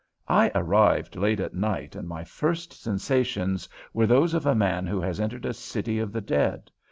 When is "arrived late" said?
0.55-1.39